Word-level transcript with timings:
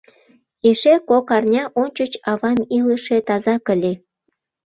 Эше 0.69 0.93
кок 1.09 1.27
арня 1.35 1.63
ончыч 1.81 2.11
авам 2.31 2.59
илыше, 2.77 3.17
тазак 3.27 3.63
ыле. 3.73 3.93